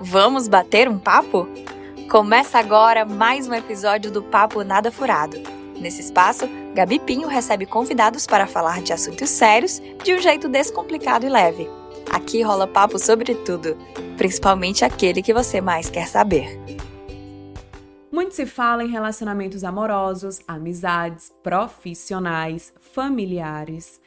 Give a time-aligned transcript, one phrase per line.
[0.00, 1.46] Vamos bater um papo?
[2.10, 5.36] Começa agora mais um episódio do Papo Nada Furado.
[5.78, 11.26] Nesse espaço, Gabi Pinho recebe convidados para falar de assuntos sérios de um jeito descomplicado
[11.26, 11.68] e leve.
[12.10, 13.76] Aqui rola papo sobre tudo,
[14.16, 16.58] principalmente aquele que você mais quer saber.
[18.10, 24.00] Muito se fala em relacionamentos amorosos, amizades, profissionais, familiares.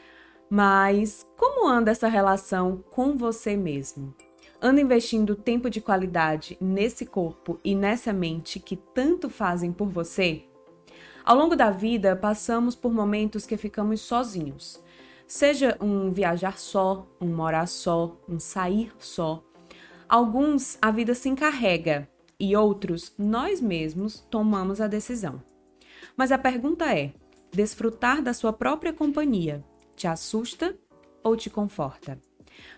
[0.49, 4.13] Mas como anda essa relação com você mesmo?
[4.65, 10.45] Anda investindo tempo de qualidade nesse corpo e nessa mente que tanto fazem por você?
[11.25, 14.81] Ao longo da vida, passamos por momentos que ficamos sozinhos.
[15.27, 19.43] Seja um viajar só, um morar só, um sair só.
[20.07, 22.07] Alguns a vida se encarrega
[22.39, 25.43] e outros nós mesmos tomamos a decisão.
[26.15, 27.11] Mas a pergunta é:
[27.51, 29.61] desfrutar da sua própria companhia
[29.93, 30.73] te assusta
[31.21, 32.17] ou te conforta?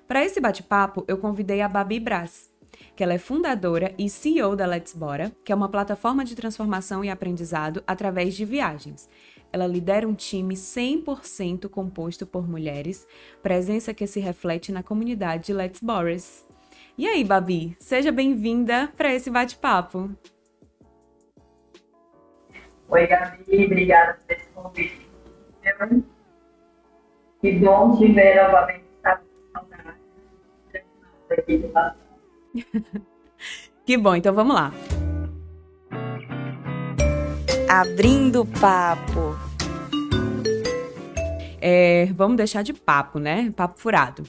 [0.07, 2.51] Para esse bate-papo, eu convidei a Babi Brás,
[2.95, 7.03] que ela é fundadora e CEO da Let's Bora, que é uma plataforma de transformação
[7.03, 9.09] e aprendizado através de viagens.
[9.51, 13.07] Ela lidera um time 100% composto por mulheres,
[13.41, 16.45] presença que se reflete na comunidade de Let's Boras.
[16.97, 20.09] E aí, Babi, seja bem-vinda para esse bate-papo.
[22.87, 25.05] Oi, Gabi, obrigada por esse convite.
[27.41, 28.84] Que bom te ver novamente
[33.85, 34.73] que bom, então vamos lá.
[37.69, 39.35] Abrindo papo.
[41.59, 43.51] É, vamos deixar de papo, né?
[43.55, 44.23] Papo furado.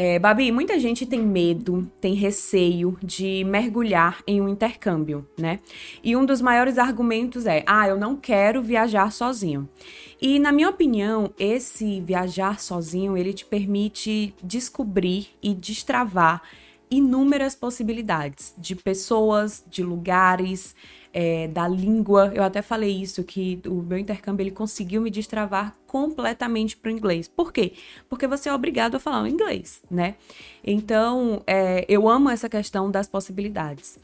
[0.00, 5.58] É, Babi, muita gente tem medo, tem receio de mergulhar em um intercâmbio, né?
[6.04, 9.68] E um dos maiores argumentos é: ah, eu não quero viajar sozinho.
[10.20, 16.42] E na minha opinião, esse viajar sozinho, ele te permite descobrir e destravar
[16.90, 20.74] inúmeras possibilidades de pessoas, de lugares,
[21.12, 22.32] é, da língua.
[22.34, 26.92] Eu até falei isso, que o meu intercâmbio ele conseguiu me destravar completamente para o
[26.92, 27.28] inglês.
[27.28, 27.72] Por quê?
[28.08, 30.16] Porque você é obrigado a falar o inglês, né?
[30.64, 33.98] Então, é, eu amo essa questão das possibilidades.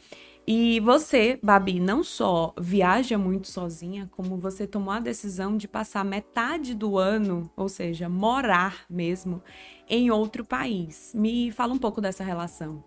[0.46, 6.04] E você, Babi, não só viaja muito sozinha, como você tomou a decisão de passar
[6.04, 9.42] metade do ano, ou seja, morar mesmo,
[9.88, 11.14] em outro país.
[11.14, 12.84] Me fala um pouco dessa relação.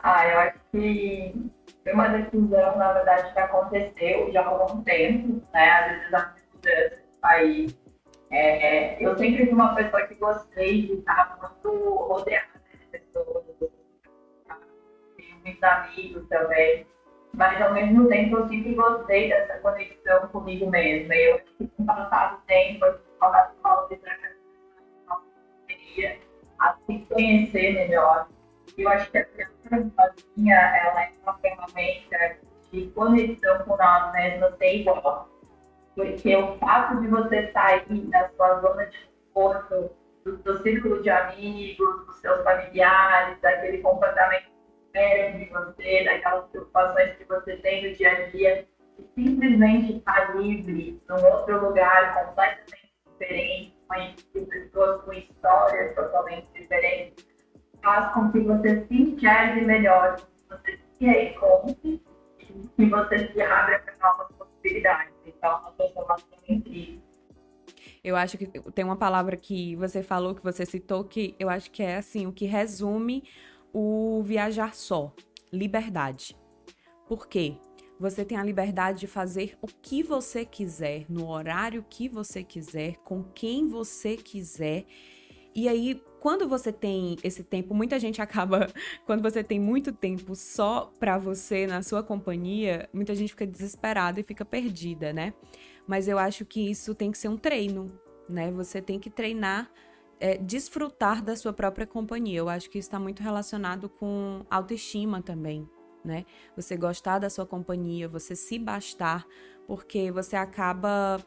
[0.00, 1.34] Ah, eu acho que
[1.82, 5.68] foi uma decisão, na verdade, que aconteceu já há algum tempo, né?
[5.68, 7.76] A mudança do país.
[8.30, 12.47] É, eu sempre fui uma pessoa que gostei de estar muito rodeada
[15.48, 16.86] muitos amigos também,
[17.34, 21.14] mas ao mesmo tempo eu sempre gostei dessa conexão comigo mesma.
[21.14, 22.84] Eu com o passar do tempo,
[23.20, 24.08] a falta de
[26.58, 28.28] a se conhecer melhor.
[28.76, 29.24] Eu acho que a
[29.68, 32.38] sozinha, ela é uma ferramenta
[32.70, 35.28] de conexão com nós mesmos ser igual.
[35.94, 38.98] Porque o fato de você sair da sua zona de
[39.32, 39.90] conforto,
[40.24, 44.57] do seu círculo de amigos, dos seus familiares, daquele comportamento
[44.88, 48.68] esperam de você, daquelas preocupações que você tem no dia a dia,
[48.98, 53.76] e simplesmente estar livre num outro lugar completamente diferente,
[54.32, 57.26] com pessoas com histórias totalmente diferentes,
[57.82, 62.02] faz com que você se enxergue melhor, que você se encontre
[62.40, 65.14] e que você se abra para novas possibilidades.
[65.24, 67.00] Então, a transformação é incrível.
[68.02, 71.70] Eu acho que tem uma palavra que você falou, que você citou, que eu acho
[71.70, 73.24] que é assim, o que resume
[73.72, 75.12] o viajar só.
[75.52, 76.36] Liberdade.
[77.08, 77.56] Por quê?
[77.98, 82.96] Você tem a liberdade de fazer o que você quiser, no horário que você quiser,
[82.98, 84.84] com quem você quiser.
[85.52, 88.68] E aí, quando você tem esse tempo, muita gente acaba,
[89.04, 94.20] quando você tem muito tempo só para você na sua companhia, muita gente fica desesperada
[94.20, 95.34] e fica perdida, né?
[95.86, 97.90] Mas eu acho que isso tem que ser um treino,
[98.28, 98.52] né?
[98.52, 99.68] Você tem que treinar,
[100.20, 102.38] é, desfrutar da sua própria companhia.
[102.38, 105.68] Eu acho que está muito relacionado com autoestima também,
[106.04, 106.24] né?
[106.56, 109.26] Você gostar da sua companhia, você se bastar,
[109.66, 111.18] porque você acaba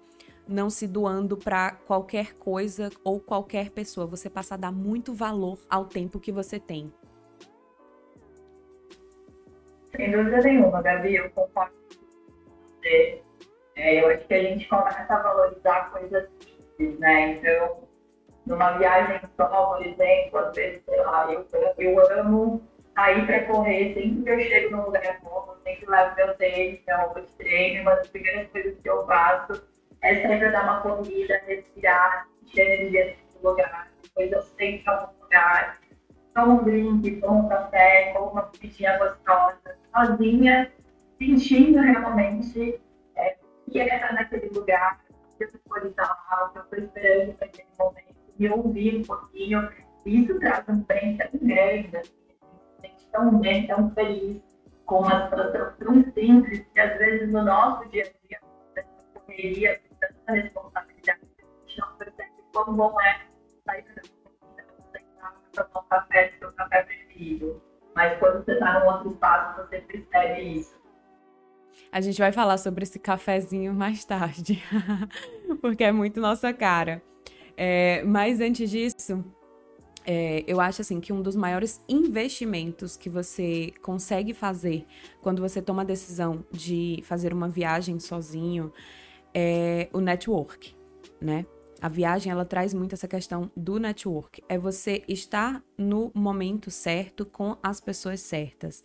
[0.48, 4.06] não se doando para qualquer coisa ou qualquer pessoa.
[4.08, 6.92] Você passa a dar muito valor ao tempo que você tem.
[9.96, 12.52] Sem dúvida nenhuma, Gabi, eu concordo com
[12.82, 13.22] você.
[13.76, 17.34] É, eu acho que a gente começa a valorizar coisas simples, né?
[17.34, 17.91] Então,
[18.46, 21.46] numa viagem só, por exemplo, às vezes, sei lá, eu,
[21.78, 22.62] eu amo
[22.96, 26.98] sair para correr, sempre que eu chego num lugar novo, sempre levo meu tênis, minha
[26.98, 29.64] roupa de treino, uma das primeiras coisas que eu faço
[30.02, 34.94] é sempre dar uma corrida, respirar, encher energia no lugar, depois eu sei que é
[34.94, 35.80] um lugar.
[36.34, 40.72] toma um drink, toma um café, toma uma comidinha gostosa, sozinha,
[41.18, 42.82] sentindo realmente
[43.16, 43.38] é,
[43.72, 45.00] que é estar naquele lugar,
[45.38, 48.11] que eu estou lá, que eu estou esperando para aquele momento,
[48.42, 49.70] me ouvir um pouquinho.
[50.06, 52.12] Isso traz um bem tão grande, assim,
[52.84, 54.42] a gente tão bem, tão feliz,
[54.86, 58.40] com uma situação tão simples, que às vezes no nosso dia a dia,
[58.74, 63.22] tanta correria, tanta responsabilidade, a gente não percebe como bom é
[63.64, 64.02] sair da
[65.54, 67.62] para tomar um café, seu café preferido.
[67.94, 70.82] Mas quando você está num outro espaço, você percebe isso.
[71.92, 74.64] A gente vai falar sobre esse cafezinho mais tarde,
[75.62, 77.02] porque é muito nossa cara.
[77.56, 79.24] É, mas antes disso,
[80.06, 84.86] é, eu acho assim que um dos maiores investimentos que você consegue fazer
[85.22, 88.72] quando você toma a decisão de fazer uma viagem sozinho
[89.34, 90.76] é o network,
[91.20, 91.46] né?
[91.82, 94.44] A viagem ela traz muito essa questão do network.
[94.48, 98.84] É você estar no momento certo com as pessoas certas.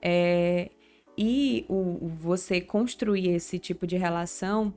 [0.00, 0.70] É,
[1.18, 4.72] e o, você construir esse tipo de relação,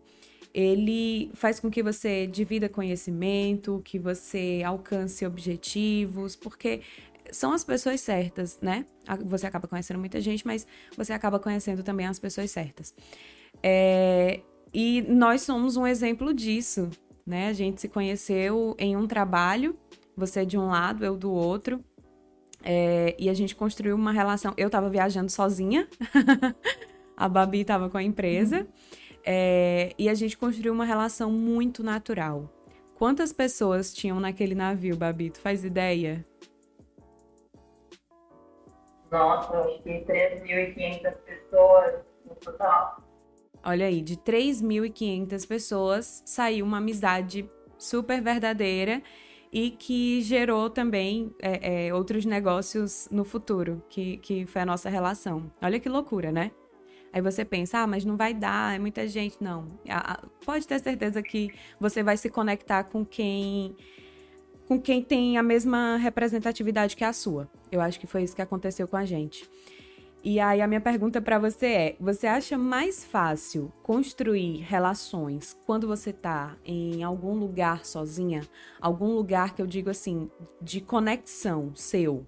[0.53, 6.81] ele faz com que você divida conhecimento, que você alcance objetivos, porque
[7.31, 8.85] são as pessoas certas, né?
[9.25, 10.65] Você acaba conhecendo muita gente, mas
[10.97, 12.93] você acaba conhecendo também as pessoas certas.
[13.61, 14.41] É,
[14.73, 16.89] e nós somos um exemplo disso,
[17.25, 17.49] né?
[17.49, 19.77] A gente se conheceu em um trabalho,
[20.15, 21.83] você de um lado, eu do outro.
[22.63, 24.53] É, e a gente construiu uma relação.
[24.57, 25.87] Eu estava viajando sozinha,
[27.15, 28.67] a Babi estava com a empresa,
[29.31, 32.49] é, e a gente construiu uma relação muito natural.
[32.95, 35.29] Quantas pessoas tinham naquele navio, Babi?
[35.29, 36.25] Tu faz ideia?
[39.11, 43.03] Nossa, acho que 3.500 pessoas no total.
[43.63, 47.47] Olha aí, de 3.500 pessoas saiu uma amizade
[47.77, 48.99] super verdadeira
[49.53, 54.89] e que gerou também é, é, outros negócios no futuro, que, que foi a nossa
[54.89, 55.51] relação.
[55.61, 56.51] Olha que loucura, né?
[57.11, 59.37] Aí você pensa, ah, mas não vai dar, é muita gente.
[59.41, 59.79] Não.
[60.45, 63.75] Pode ter certeza que você vai se conectar com quem
[64.67, 67.49] com quem tem a mesma representatividade que a sua.
[67.71, 69.49] Eu acho que foi isso que aconteceu com a gente.
[70.23, 75.87] E aí a minha pergunta para você é: você acha mais fácil construir relações quando
[75.87, 78.41] você tá em algum lugar sozinha?
[78.81, 80.29] Algum lugar que eu digo assim,
[80.61, 82.27] de conexão seu?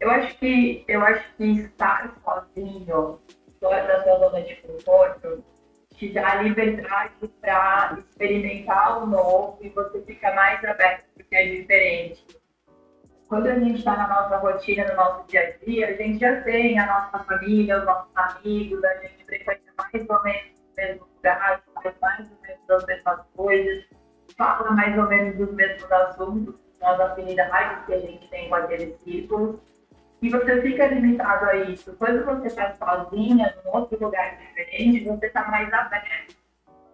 [0.00, 3.20] Eu acho que eu acho que estar sozinho,
[3.60, 5.44] fora da sua zona de conforto,
[5.94, 12.26] te dá liberdade para experimentar o novo e você fica mais aberto porque é diferente.
[13.28, 16.42] Quando a gente está na nossa rotina, no nosso dia a dia, a gente já
[16.42, 21.08] tem a nossa família, os nossos amigos, a gente frequenta mais ou menos os mesmos
[21.16, 23.84] lugares, faz mais ou menos as mesmas coisas,
[24.36, 28.96] fala mais ou menos dos mesmos assuntos, as afinidades que a gente tem com aqueles
[29.00, 29.56] círculos,
[30.22, 31.94] e você fica limitado a isso.
[31.98, 36.36] Quando você está sozinha, num outro lugar diferente, você está mais aberto.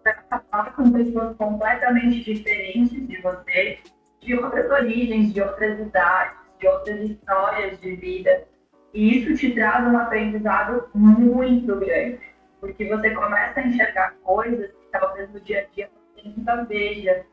[0.03, 3.79] Você está com pessoas completamente diferentes de você,
[4.21, 8.45] de outras origens, de outras idades, de outras histórias de vida.
[8.93, 12.21] E isso te traz um aprendizado muito grande,
[12.61, 17.25] porque você começa a enxergar coisas que talvez no dia a dia você nunca veja.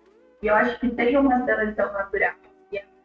[0.42, 2.49] E eu acho que tem uma seleção natural.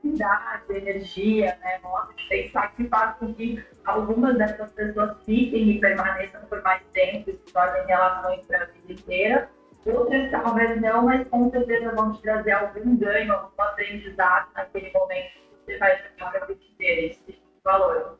[0.04, 1.80] E a energia, né,
[2.16, 7.30] de pensar que faz com que algumas dessas pessoas fiquem e permaneçam por mais tempo
[7.30, 9.50] se tornem relações para a vida inteira
[9.86, 15.32] Outras talvez não, mas com certeza vão te trazer algum ganho, algum aprendizado naquele momento
[15.34, 18.18] que você vai ficar para ter esse tipo de valor.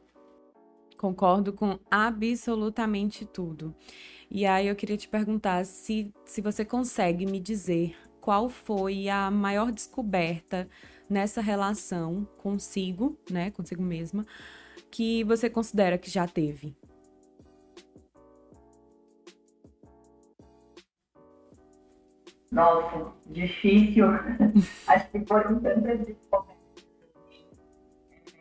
[0.99, 3.75] Concordo com absolutamente tudo.
[4.31, 9.31] E aí eu queria te perguntar se, se você consegue me dizer qual foi a
[9.31, 10.69] maior descoberta
[11.09, 14.27] nessa relação consigo, né, consigo mesma,
[14.91, 16.77] que você considera que já teve.
[22.51, 24.07] Nossa, difícil.
[24.87, 26.55] Acho que foram tantas descobertas.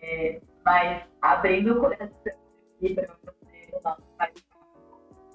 [0.03, 2.09] É, mas abrindo o coração
[2.77, 3.81] aqui para você,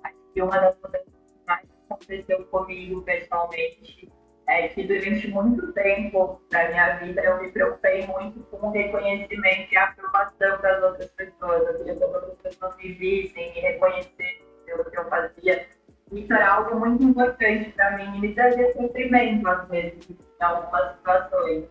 [0.05, 4.13] acho que uma das coisas que mais aconteceu comigo pessoalmente
[4.49, 9.73] é que durante muito tempo da minha vida eu me preocupei muito com o reconhecimento
[9.73, 11.67] e a aprovação das outras pessoas.
[11.69, 15.67] Eu queria que as outras pessoas me vissem, me reconhecessem pelo que eu fazia
[16.13, 20.97] isso era algo muito importante para mim e me trazia sofrimento, às vezes, em algumas
[20.97, 21.65] situações.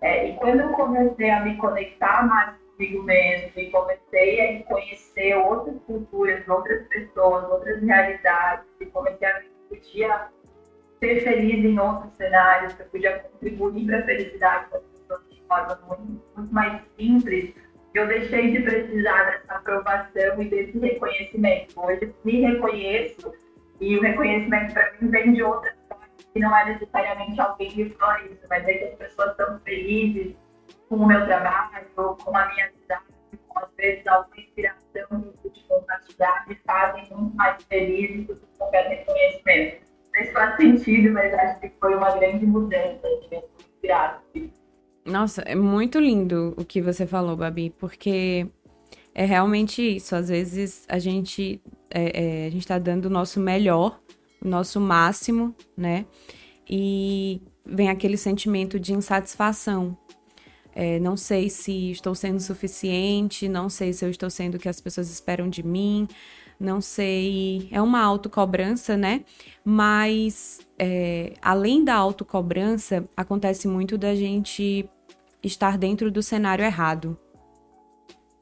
[0.00, 5.34] É, e quando eu comecei a me conectar mais comigo mesmo e comecei a conhecer
[5.36, 10.28] outras culturas, outras pessoas, outras realidades, e comecei a que podia
[10.98, 15.42] ser feliz em outros cenários, que eu podia contribuir para a felicidade das pessoas de
[15.42, 17.54] forma muito, muito mais simples,
[17.94, 21.80] eu deixei de precisar dessa aprovação e desse reconhecimento.
[21.80, 23.32] Hoje me reconheço
[23.80, 27.90] e o reconhecimento para mim vem de outras formas, que não é necessariamente alguém me
[27.90, 30.36] fala isso, mas é que as pessoas estão felizes
[30.88, 33.04] com o meu trabalho, com a minha cidade,
[33.48, 38.88] com às vezes alguma inspiração de compartilhar, me fazem muito mais felizes do que qualquer
[38.88, 39.85] reconhecimento.
[40.16, 44.50] Sei se faz sentido, mas acho que foi uma grande mudança de.
[45.04, 48.46] Nossa, é muito lindo o que você falou, Babi, porque
[49.14, 50.16] é realmente isso.
[50.16, 54.00] Às vezes a gente é, é, a gente está dando o nosso melhor,
[54.42, 56.06] o nosso máximo, né?
[56.68, 59.96] E vem aquele sentimento de insatisfação.
[60.74, 64.68] É, não sei se estou sendo suficiente, não sei se eu estou sendo o que
[64.68, 66.08] as pessoas esperam de mim,
[66.58, 67.68] não sei.
[67.70, 69.24] É uma autocobrança, né?
[69.64, 74.88] Mas é, além da autocobrança, acontece muito da gente
[75.42, 77.18] estar dentro do cenário errado,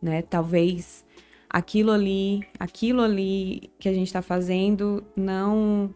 [0.00, 0.22] né?
[0.22, 1.04] Talvez
[1.48, 5.94] aquilo ali, aquilo ali que a gente está fazendo não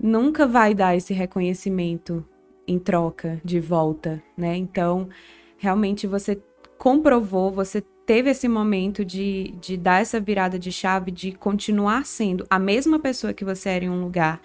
[0.00, 2.24] nunca vai dar esse reconhecimento
[2.66, 4.56] em troca de volta, né?
[4.56, 5.08] Então,
[5.56, 6.40] realmente você
[6.78, 12.46] comprovou, você teve esse momento de, de dar essa virada de chave, de continuar sendo
[12.48, 14.40] a mesma pessoa que você era em um lugar,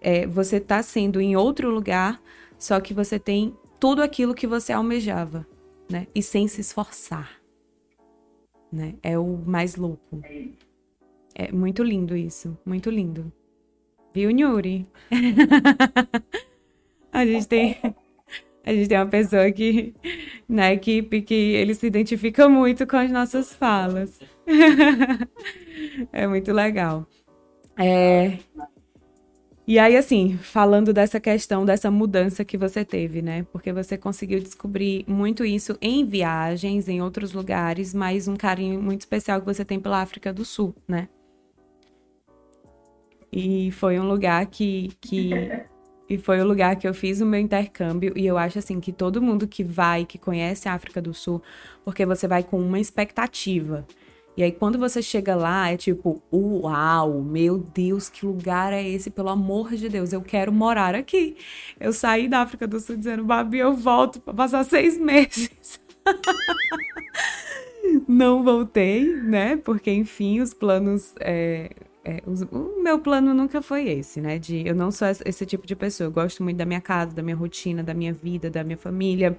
[0.00, 2.20] é, você está sendo em outro lugar,
[2.58, 5.46] só que você tem tudo aquilo que você almejava,
[5.90, 6.06] né?
[6.14, 7.40] E sem se esforçar,
[8.70, 8.94] né?
[9.02, 10.20] É o mais louco.
[11.34, 13.32] É muito lindo isso, muito lindo.
[14.12, 14.86] Viu, Nhuri?
[17.10, 17.78] a gente tem
[18.66, 19.94] a gente tem uma pessoa aqui
[20.48, 24.18] na equipe que ele se identifica muito com as nossas falas.
[26.12, 27.06] é muito legal.
[27.78, 28.38] É,
[29.68, 33.44] e aí, assim, falando dessa questão, dessa mudança que você teve, né?
[33.52, 39.00] Porque você conseguiu descobrir muito isso em viagens, em outros lugares, mas um carinho muito
[39.00, 41.08] especial que você tem pela África do Sul, né?
[43.32, 44.92] E foi um lugar que.
[45.00, 45.30] que
[46.08, 48.12] e foi o lugar que eu fiz o meu intercâmbio.
[48.16, 51.42] E eu acho assim que todo mundo que vai, que conhece a África do Sul,
[51.84, 53.86] porque você vai com uma expectativa.
[54.36, 59.08] E aí, quando você chega lá, é tipo, uau, meu Deus, que lugar é esse?
[59.08, 61.36] Pelo amor de Deus, eu quero morar aqui.
[61.80, 65.80] Eu saí da África do Sul dizendo, Babi, eu volto para passar seis meses.
[68.06, 69.56] Não voltei, né?
[69.56, 71.14] Porque, enfim, os planos.
[71.18, 71.70] É,
[72.06, 74.38] é, o meu plano nunca foi esse, né?
[74.38, 76.06] De, eu não sou esse tipo de pessoa.
[76.06, 79.36] Eu gosto muito da minha casa, da minha rotina, da minha vida, da minha família.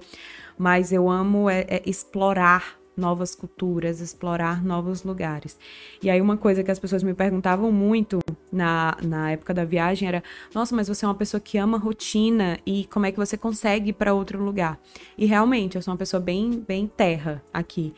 [0.58, 5.58] Mas eu amo é, é explorar novas culturas, explorar novos lugares.
[6.02, 8.18] E aí, uma coisa que as pessoas me perguntavam muito
[8.52, 10.22] na, na época da viagem era:
[10.54, 13.90] nossa, mas você é uma pessoa que ama rotina e como é que você consegue
[13.90, 14.78] ir para outro lugar?
[15.16, 17.94] E realmente, eu sou uma pessoa bem, bem terra aqui.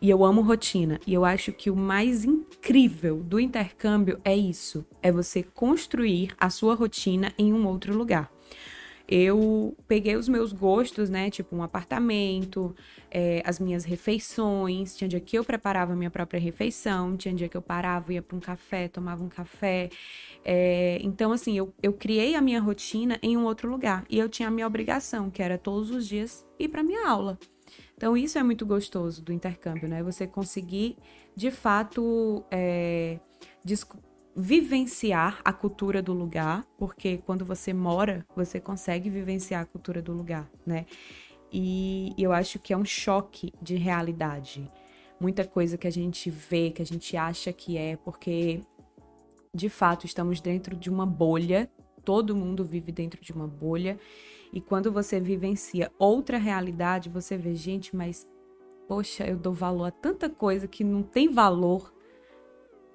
[0.00, 1.00] E eu amo rotina.
[1.06, 6.50] E eu acho que o mais incrível do intercâmbio é isso: é você construir a
[6.50, 8.30] sua rotina em um outro lugar
[9.08, 11.30] eu peguei os meus gostos, né?
[11.30, 12.76] Tipo um apartamento,
[13.10, 14.94] é, as minhas refeições.
[14.94, 18.20] Tinha dia que eu preparava a minha própria refeição, tinha dia que eu parava, ia
[18.20, 19.88] para um café, tomava um café.
[20.44, 24.04] É, então, assim, eu, eu criei a minha rotina em um outro lugar.
[24.10, 27.38] E eu tinha a minha obrigação, que era todos os dias ir para minha aula.
[27.98, 30.04] Então, isso é muito gostoso do intercâmbio, né?
[30.04, 30.96] Você conseguir,
[31.34, 33.18] de fato, é,
[34.36, 40.12] vivenciar a cultura do lugar, porque quando você mora, você consegue vivenciar a cultura do
[40.12, 40.86] lugar, né?
[41.52, 44.70] E eu acho que é um choque de realidade.
[45.18, 48.60] Muita coisa que a gente vê, que a gente acha que é, porque
[49.52, 51.68] de fato estamos dentro de uma bolha,
[52.04, 53.98] todo mundo vive dentro de uma bolha,
[54.52, 58.26] e quando você vivencia outra realidade, você vê, gente, mas
[58.86, 61.92] poxa, eu dou valor a tanta coisa que não tem valor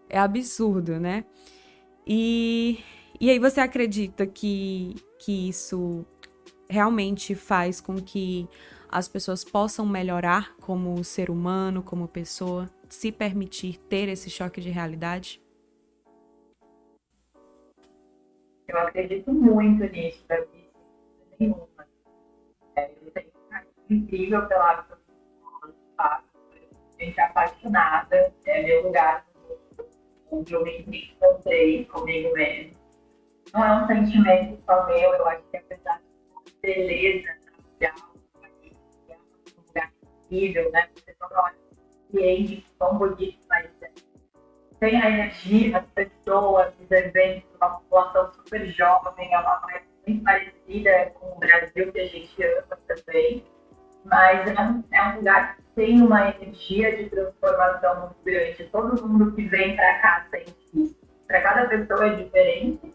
[0.10, 1.26] é absurdo, né?
[2.06, 2.80] E,
[3.20, 6.06] e aí você acredita que, que isso
[6.70, 8.48] realmente faz com que
[8.90, 14.70] as pessoas possam melhorar como ser humano, como pessoa, se permitir ter esse choque de
[14.70, 15.42] realidade?
[18.68, 20.63] Eu acredito muito nisso, Davi.
[21.44, 21.68] Nenhuma.
[22.78, 23.32] É, eu tenho
[23.90, 24.88] um incrível pela
[26.98, 29.26] gente apaixonada, é meu lugar
[30.32, 32.82] onde eu me encontrei comigo mesmo.
[33.54, 36.02] Não é um sentimento só meu, eu acho que apesar
[36.46, 37.94] de beleza social,
[39.10, 39.92] é um lugar
[40.24, 40.90] incrível, né?
[40.96, 41.56] Você não olha
[42.10, 43.70] cliente tão bonito, mas
[44.80, 50.24] tem a energia, as pessoas, os eventos, uma população super jovem, é uma coisa muito
[50.24, 53.44] parecida com o Brasil que a gente ama também,
[54.06, 58.64] mas é um, é um lugar que tem uma energia de transformação muito grande.
[58.66, 60.96] Todo mundo que vem para cá sente isso.
[61.28, 62.94] Para cada pessoa é diferente,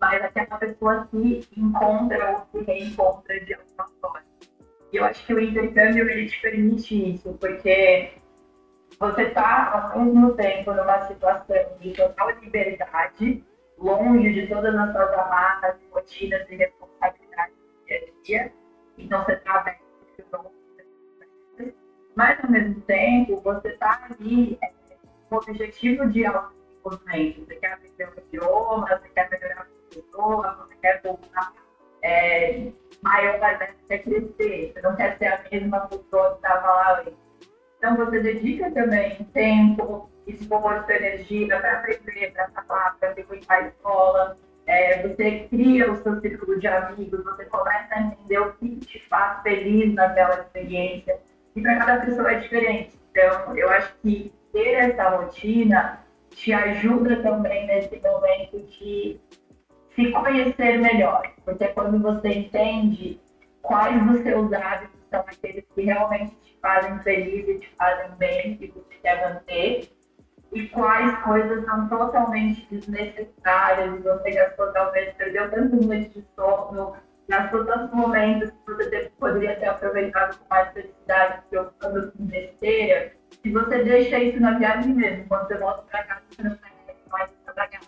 [0.00, 4.22] mas aquela pessoa se encontra ou se reencontra de alguma forma.
[4.90, 8.12] E eu acho que o intercâmbio ele te permite isso, porque
[8.98, 13.44] você está ao mesmo tempo numa situação de total liberdade,
[13.78, 18.52] longe de todas as suas amarras, rotinas e responsabilidades do dia a dia.
[18.98, 19.88] Então você está aberto
[22.18, 24.72] mas ao mesmo tempo você está ali é,
[25.30, 27.46] com o objetivo de autodesenvolvimento.
[27.46, 31.52] Você quer aprender o idioma, você quer melhorar a pessoa, você quer voltar
[32.02, 37.00] é, maior, você quer crescer, você não quer ser a mesma pessoa que estava lá
[37.02, 37.27] antes.
[37.78, 44.36] Então você dedica também tempo, esforço, energia para aprender, para falar, para frequentar a escola.
[44.66, 49.08] É, você cria o seu círculo de amigos, você começa a entender o que te
[49.08, 51.18] faz feliz naquela experiência.
[51.56, 52.98] E para cada pessoa é diferente.
[53.10, 59.18] Então, eu acho que ter essa rotina te ajuda também nesse momento de
[59.94, 61.22] se conhecer melhor.
[61.44, 63.20] Porque quando você entende
[63.62, 68.56] quais dos seus hábitos são aqueles que realmente te fazem feliz e te fazem bem,
[68.56, 69.88] que você quer manter,
[70.52, 76.96] e quais coisas são totalmente desnecessárias e você gastou, talvez, perdeu tanto noite de sono,
[77.28, 83.12] gastou tantos momentos que você poderia ter aproveitado com mais felicidade, preocupando com besteira,
[83.44, 85.28] e você deixa isso na viagem mesmo.
[85.28, 86.70] Quando você volta para casa, você não sai
[87.10, 87.80] mais trabalhar.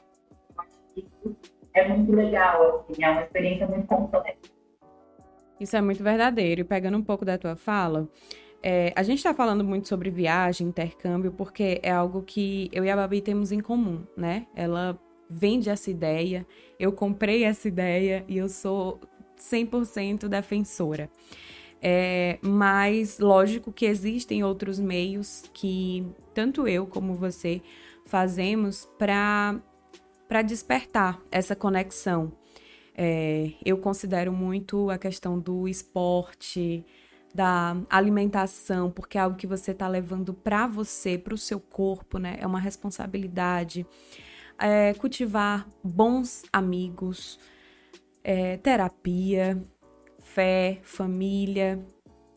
[0.54, 1.36] Eu acho que isso
[1.74, 4.38] é muito legal, assim, é uma experiência muito completa.
[5.58, 6.60] Isso é muito verdadeiro.
[6.62, 8.08] E pegando um pouco da tua fala,
[8.62, 12.90] é, a gente está falando muito sobre viagem, intercâmbio, porque é algo que eu e
[12.90, 14.46] a Babi temos em comum, né?
[14.54, 14.98] Ela
[15.28, 16.46] vende essa ideia,
[16.78, 19.00] eu comprei essa ideia e eu sou
[19.38, 21.08] 100% defensora.
[21.82, 27.62] É, mas, lógico que existem outros meios que tanto eu como você
[28.04, 29.62] fazemos para
[30.42, 32.32] despertar essa conexão
[33.02, 36.84] é, eu considero muito a questão do esporte,
[37.34, 42.18] da alimentação, porque é algo que você está levando para você, para o seu corpo,
[42.18, 42.36] né?
[42.40, 43.86] É uma responsabilidade.
[44.58, 47.38] É, cultivar bons amigos,
[48.22, 49.62] é, terapia,
[50.18, 51.84] fé, família.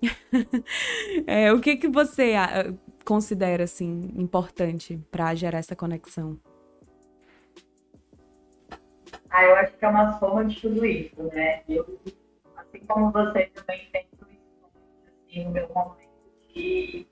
[1.27, 2.73] é, o que que você ah,
[3.05, 6.39] considera assim importante para gerar essa conexão?
[9.29, 11.63] Ah, eu acho que é uma soma de tudo isso, né?
[11.67, 11.99] Eu,
[12.55, 14.07] assim como você também tem
[15.41, 16.09] no meu momento
[16.53, 17.07] de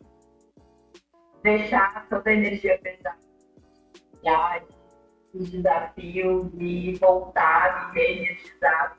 [1.44, 3.18] deixar toda a energia pesada,
[5.34, 8.98] os desafios e voltar, me reenergizar,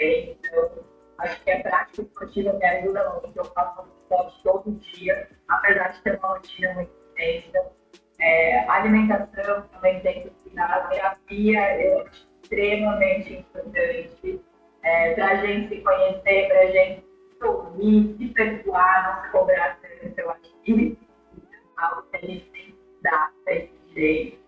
[0.00, 0.70] então,
[1.18, 3.36] acho que a prática esportiva me ajuda muito.
[3.36, 7.70] Eu faço esporte todo dia, apesar de ter uma rotina muito intensa.
[8.18, 14.40] É, alimentação também tem que cuidar, terapia, acho extremamente importante
[14.82, 17.09] é, para a gente se conhecer, para a gente
[17.40, 20.18] sorrir, se perdoar, não se cobrar tanto.
[20.18, 20.98] Eu acho que
[21.42, 24.38] é algo que a gente tem que dar desse jeito.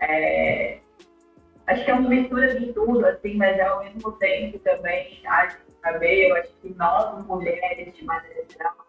[0.00, 0.78] É,
[1.66, 5.66] acho que é uma mistura de tudo, assim, mas ao mesmo tempo também a gente
[5.82, 8.86] saber, eu acho que nós, mulheres, de maneira geral,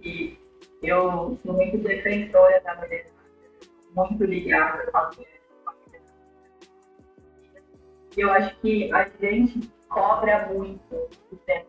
[0.00, 0.38] que
[0.82, 3.06] eu sou muito defensora da mulher,
[3.94, 5.38] muito ligada com a mulher
[8.20, 10.94] eu acho que a gente cobra muito
[11.30, 11.68] o tempo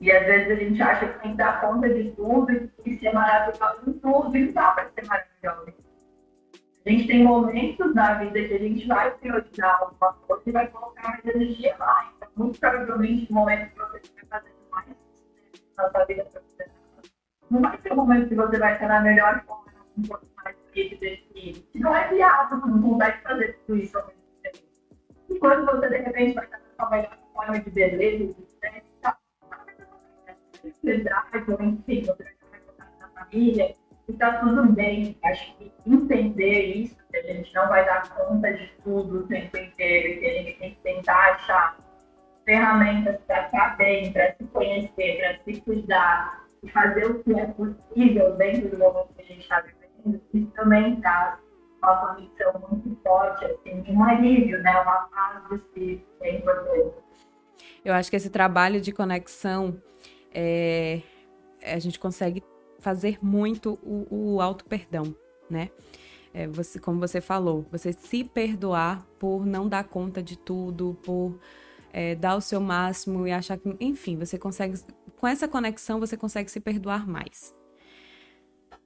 [0.00, 3.12] E às vezes a gente acha que tem que dar conta de tudo e ser
[3.12, 5.74] maravilhoso em tudo, e não dá para ser maravilhoso.
[6.86, 10.66] A gente tem momentos na vida que a gente vai priorizar alguma coisa e vai
[10.68, 12.10] colocar mais energia lá.
[12.16, 14.86] Então, muito provavelmente, no momento que você estiver fazendo mais
[15.76, 16.26] na sua vida
[17.50, 19.64] não vai ser o momento que você vai estar na melhor forma,
[19.98, 21.66] um pouco mais definido.
[21.74, 24.20] Não é viável, não consegue fazer tudo isso ao mesmo
[25.30, 28.82] e quando você, de repente, vai estar na sua melhor forma de beleza, né?
[31.04, 32.16] Tá, ou enfim, estar
[33.00, 33.74] na família,
[34.08, 35.16] está tudo bem.
[35.24, 39.56] Acho que entender isso, que a gente não vai dar conta de tudo o tempo
[39.56, 41.78] inteiro, que a gente tem que tentar achar
[42.44, 47.46] ferramentas para estar bem, para se conhecer, para se cuidar e fazer o que é
[47.46, 51.38] possível dentro do momento que a gente está vivendo, isso também traz
[51.82, 54.80] uma condição muito forte, assim, um alívio, né?
[54.80, 56.94] Uma paz de espírito é importante.
[57.84, 59.80] Eu acho que esse trabalho de conexão
[60.32, 61.02] é,
[61.62, 62.42] a gente consegue
[62.78, 65.14] fazer muito o, o auto perdão,
[65.48, 65.70] né?
[66.32, 71.38] É, você, como você falou, você se perdoar por não dar conta de tudo, por
[71.92, 74.78] é, dar o seu máximo e achar que, enfim, você consegue,
[75.16, 77.54] com essa conexão, você consegue se perdoar mais.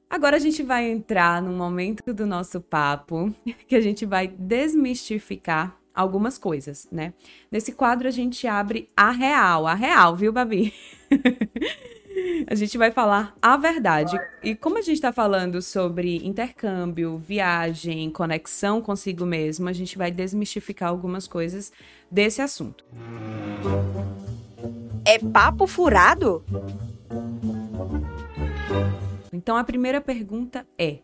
[0.09, 3.35] Agora a gente vai entrar num momento do nosso papo
[3.69, 7.15] que a gente vai desmistificar algumas coisas, né?
[7.51, 10.75] Nesse quadro a gente abre a real, a real, viu, Babi?
[12.47, 14.19] a gente vai falar a verdade.
[14.43, 20.11] E como a gente está falando sobre intercâmbio, viagem, conexão consigo mesmo, a gente vai
[20.11, 21.73] desmistificar algumas coisas
[22.11, 22.85] desse assunto.
[25.05, 26.45] É papo furado?
[29.33, 30.99] Então a primeira pergunta é: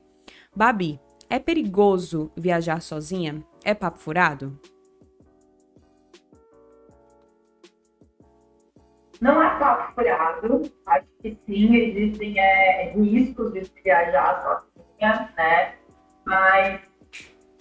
[0.55, 0.98] Babi,
[1.29, 3.44] é perigoso viajar sozinha?
[3.64, 4.59] É papo furado?
[9.20, 10.62] Não é papo furado.
[10.87, 15.74] Acho que sim, existem é, riscos de viajar sozinha, né?
[16.24, 16.80] Mas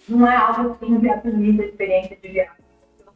[0.07, 2.63] não é algo que inviabiliza a experiência de viagem.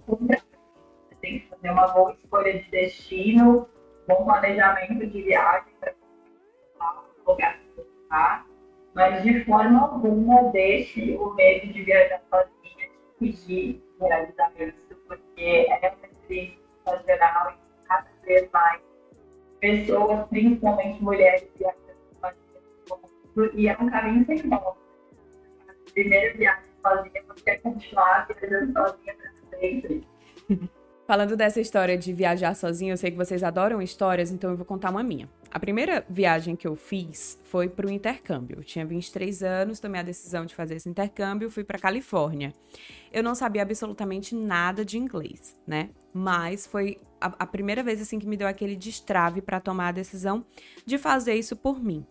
[0.07, 3.67] Você tem que fazer uma boa escolha de destino,
[4.07, 5.93] bom planejamento de viagem para
[7.25, 7.57] lugar
[8.09, 8.45] tá?
[8.93, 15.67] Mas de forma alguma deixe o medo de viajar sozinha te pedir realizar isso, porque
[15.69, 17.62] é uma experiência sensacional
[18.23, 18.81] e vez mais
[19.59, 24.77] pessoas, principalmente mulheres, sozinhas e é um caminho sem volta.
[25.67, 30.07] A primeira viagem sozinha, você quer continuar viajando sozinha para sempre.
[31.05, 34.65] Falando dessa história de viajar sozinha, eu sei que vocês adoram histórias, então eu vou
[34.65, 35.29] contar uma minha.
[35.51, 38.59] A primeira viagem que eu fiz foi para o intercâmbio.
[38.59, 42.53] Eu tinha 23 anos, tomei a decisão de fazer esse intercâmbio, fui para Califórnia.
[43.11, 45.89] Eu não sabia absolutamente nada de inglês, né?
[46.13, 49.91] Mas foi a, a primeira vez assim que me deu aquele destrave para tomar a
[49.93, 50.45] decisão
[50.85, 52.05] de fazer isso por mim.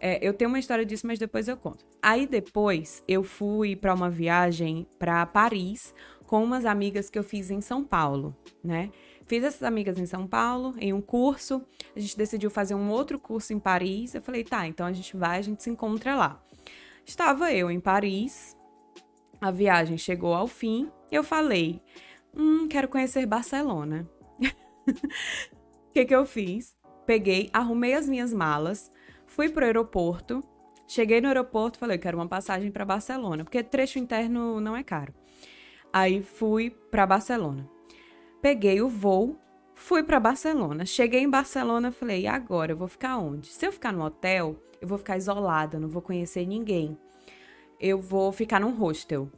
[0.00, 1.84] É, eu tenho uma história disso, mas depois eu conto.
[2.02, 5.94] Aí depois eu fui para uma viagem para Paris
[6.26, 8.90] com umas amigas que eu fiz em São Paulo, né?
[9.26, 11.64] Fiz essas amigas em São Paulo, em um curso.
[11.94, 14.14] A gente decidiu fazer um outro curso em Paris.
[14.14, 16.42] Eu falei, tá, então a gente vai, a gente se encontra lá.
[17.06, 18.56] Estava eu em Paris,
[19.40, 20.90] a viagem chegou ao fim.
[21.10, 21.80] Eu falei,
[22.36, 24.08] hum, quero conhecer Barcelona.
[24.86, 26.76] O que, que eu fiz?
[27.06, 28.90] Peguei, arrumei as minhas malas,
[29.26, 30.42] fui pro aeroporto.
[30.86, 35.14] Cheguei no aeroporto, falei, quero uma passagem para Barcelona, porque trecho interno não é caro.
[35.92, 37.68] Aí fui para Barcelona
[38.42, 39.36] peguei o voo,
[39.72, 40.84] fui para Barcelona.
[40.84, 43.46] Cheguei em Barcelona, falei, e agora eu vou ficar onde?
[43.46, 46.98] Se eu ficar no hotel, eu vou ficar isolada, não vou conhecer ninguém.
[47.78, 49.30] Eu vou ficar num hostel.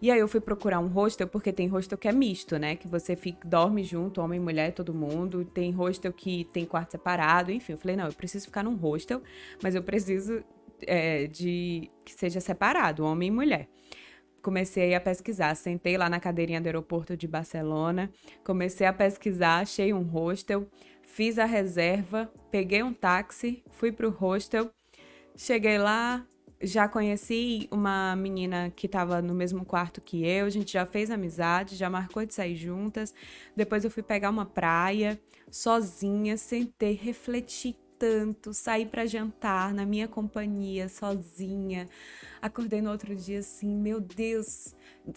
[0.00, 2.76] E aí eu fui procurar um hostel, porque tem hostel que é misto, né?
[2.76, 5.44] Que você fica, dorme junto, homem, mulher, todo mundo.
[5.44, 7.72] Tem hostel que tem quarto separado, enfim.
[7.72, 9.22] Eu falei, não, eu preciso ficar num hostel,
[9.62, 10.44] mas eu preciso
[10.82, 13.68] é, de que seja separado, homem e mulher
[14.46, 15.56] comecei a pesquisar.
[15.56, 18.12] Sentei lá na cadeirinha do aeroporto de Barcelona,
[18.44, 20.68] comecei a pesquisar, achei um hostel,
[21.02, 24.70] fiz a reserva, peguei um táxi, fui pro hostel.
[25.36, 26.24] Cheguei lá,
[26.60, 31.10] já conheci uma menina que estava no mesmo quarto que eu, a gente já fez
[31.10, 33.14] amizade, já marcou de sair juntas.
[33.54, 40.06] Depois eu fui pegar uma praia sozinha, sentei, refleti tanto, saí para jantar na minha
[40.08, 41.88] companhia, sozinha.
[42.40, 44.74] Acordei no outro dia assim, meu Deus,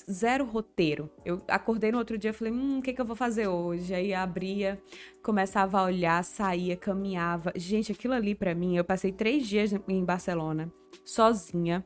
[0.09, 1.09] zero roteiro.
[1.25, 3.93] Eu acordei no outro dia falei, hum, o que, que eu vou fazer hoje?
[3.93, 4.81] Aí abria,
[5.23, 7.51] começava a olhar, saía, caminhava.
[7.55, 10.71] Gente, aquilo ali para mim, eu passei três dias em Barcelona,
[11.05, 11.85] sozinha.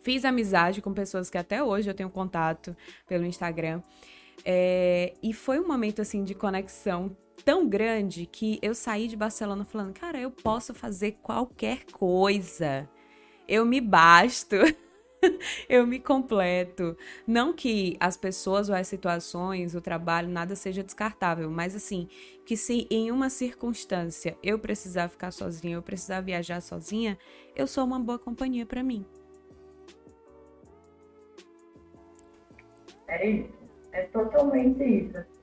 [0.00, 3.82] Fiz amizade com pessoas que até hoje eu tenho contato pelo Instagram.
[4.44, 9.64] É, e foi um momento assim de conexão tão grande que eu saí de Barcelona
[9.64, 12.88] falando, cara, eu posso fazer qualquer coisa.
[13.48, 14.56] Eu me basto.
[15.68, 16.96] eu me completo.
[17.26, 22.08] Não que as pessoas ou as situações, o trabalho, nada seja descartável, mas assim,
[22.44, 27.18] que se em uma circunstância eu precisar ficar sozinha, eu precisar viajar sozinha,
[27.56, 29.04] eu sou uma boa companhia para mim.
[33.08, 33.64] É isso.
[33.92, 35.33] É totalmente isso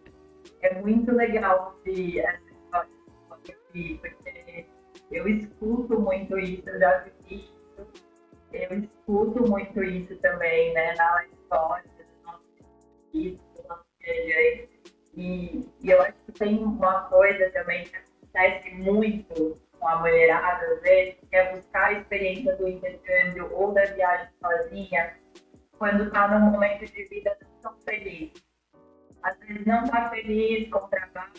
[0.62, 2.91] é muito legal de essa história
[3.30, 4.67] porque
[5.12, 7.88] eu escuto muito isso, eu já vi isso,
[8.54, 11.91] eu escuto muito isso também, né, na história
[13.13, 14.69] dia
[15.15, 20.65] e, e eu acho que tem uma coisa também que acontece muito com a mulherada,
[20.74, 25.17] às vezes, que é buscar a experiência do intercâmbio ou da viagem sozinha
[25.78, 28.32] quando está num momento de vida tão feliz
[29.24, 31.32] às vezes não está feliz com o trabalho,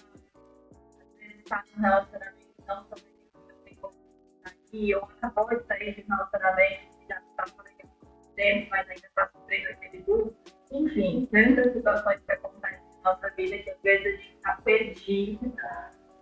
[1.01, 3.13] às vezes está num relacionamento não tão feliz,
[4.45, 7.93] aqui, ou acabou de sair de relacionamento já está legal
[8.35, 10.37] tempo, mas ainda está sofrendo aquele luto.
[10.73, 15.55] Enfim, tantas situações que acontecem na nossa vida que às vezes a gente está perdido,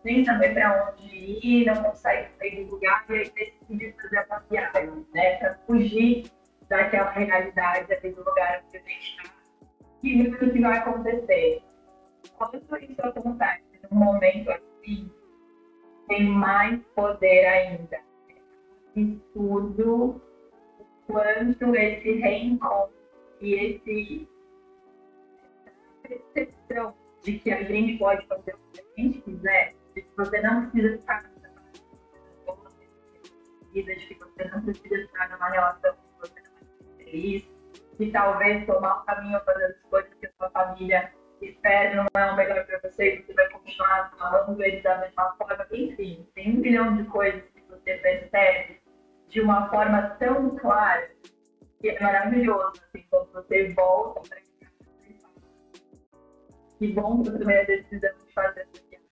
[0.05, 4.39] nem saber para onde ir, não consegue sair do lugar e aí decide fazer a
[4.51, 5.37] viagem, né?
[5.37, 6.31] Para fugir
[6.69, 9.40] daquela realidade, daquele lugar onde a gente está.
[10.03, 11.63] E ver o que vai acontecer.
[12.37, 15.11] Quando isso acontece num momento assim,
[16.09, 17.99] tem mais poder ainda.
[18.97, 20.21] E tudo
[21.07, 22.95] quanto esse reencontro
[23.41, 24.29] e esse
[26.03, 30.41] percepção de que a gente pode fazer o que a gente quiser, de que você
[30.41, 30.99] não precisa
[33.73, 36.51] vida, de que você não precisa estar numa relação que você não
[37.01, 37.60] é feliz,
[38.01, 42.33] e talvez tomar um caminho fazer as coisas que a sua família espera não é
[42.33, 45.67] o melhor para você e você vai continuar amando eles da mesma forma.
[45.71, 48.81] Enfim, tem um milhão de coisas que você percebe
[49.29, 51.11] de uma forma tão clara
[51.81, 54.41] que é maravilhoso, assim, quando você volta para
[56.79, 59.11] que bom que eu tomei a decisão de fazer essa viagem,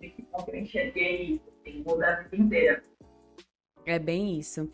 [0.00, 2.82] e que bom que eu enxerguei isso, assim, mudar a vida inteira.
[3.86, 4.70] É bem isso.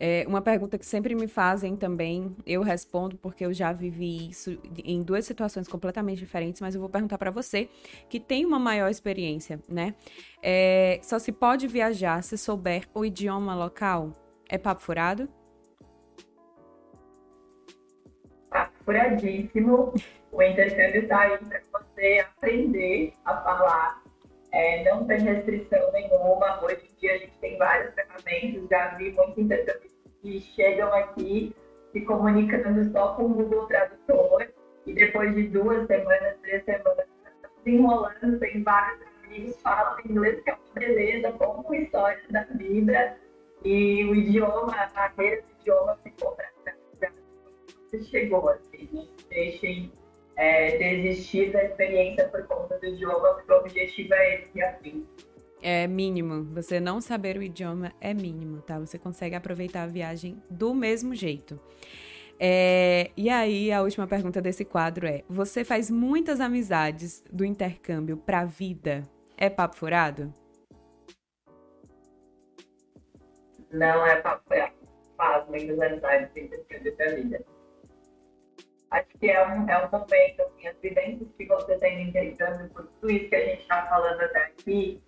[0.00, 4.58] É uma pergunta que sempre me fazem também, eu respondo porque eu já vivi isso
[4.84, 7.68] em duas situações completamente diferentes, mas eu vou perguntar para você
[8.08, 9.94] que tem uma maior experiência, né?
[10.42, 14.12] É, só se pode viajar se souber o idioma local?
[14.48, 15.28] É papo furado?
[18.50, 19.94] Papo furadíssimo.
[20.32, 24.03] O intercâmbio está aí para você aprender a falar
[24.54, 26.64] é, não tem restrição nenhuma.
[26.64, 31.54] Hoje em dia a gente tem várias ferramentas, já vi muitos intercâmbios que chegam aqui
[31.92, 34.46] se comunicando só com o Google Tradutor
[34.86, 37.06] e depois de duas semanas, três semanas,
[37.66, 43.16] enrolando, tem vários amigos falam inglês, que é uma beleza, como história da vida
[43.64, 47.14] e o idioma, a barreira do idioma ficou para trás.
[47.86, 49.92] Você chegou, assim, deixem
[50.36, 55.06] é, desistir da experiência por conta do idioma, porque o objetivo é esse afim.
[55.62, 56.44] É mínimo.
[56.52, 58.78] Você não saber o idioma é mínimo, tá?
[58.78, 61.58] Você consegue aproveitar a viagem do mesmo jeito.
[62.38, 68.16] É, e aí, a última pergunta desse quadro é: Você faz muitas amizades do intercâmbio
[68.16, 69.02] pra vida?
[69.36, 70.34] É papo furado?
[73.70, 74.74] Não é papo furado.
[75.16, 77.53] Faz muitas amizades do intercâmbio pra vida
[78.94, 82.86] acho que é um, é um momento, assim, as vivências que você tem intercâmbio, por
[82.86, 85.02] tudo isso que a gente está falando até aqui,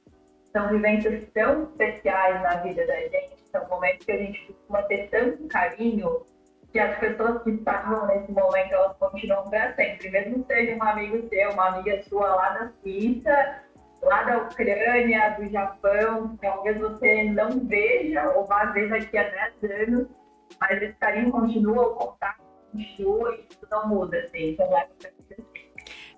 [0.52, 5.08] são vivências tão especiais na vida da gente, são momentos que a gente costuma ter
[5.10, 6.26] tanto carinho
[6.72, 10.10] que as pessoas que estavam nesse momento, elas continuam para sempre.
[10.10, 13.62] Mesmo seja um amigo seu, uma amiga sua lá da Suíça,
[14.02, 19.28] lá da Ucrânia, do Japão, talvez você não veja ou vá ver daqui a
[19.60, 20.08] 10 anos,
[20.60, 22.45] mas esse carinho continua, o contato
[22.76, 24.88] continua e isso não muda, assim, então é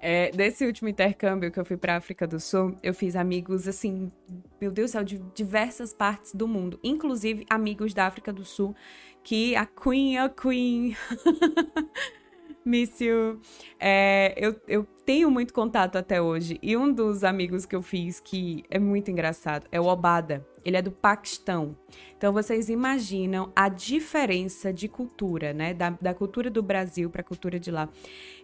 [0.01, 4.13] é, desse último intercâmbio que eu fui para África do Sul, eu fiz amigos assim,
[4.61, 8.77] meu Deus do céu, de diversas partes do mundo, inclusive amigos da África do Sul,
[9.25, 10.97] que a Queen, a Queen,
[12.65, 13.41] Miss you.
[13.81, 16.59] É, eu, eu tenho muito contato até hoje.
[16.63, 20.47] E um dos amigos que eu fiz que é muito engraçado é o Obada.
[20.69, 21.77] Ele é do Paquistão.
[22.17, 25.73] Então vocês imaginam a diferença de cultura, né?
[25.73, 27.89] Da, da cultura do Brasil para a cultura de lá.